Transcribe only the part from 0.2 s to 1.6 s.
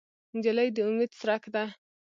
نجلۍ د امید څرک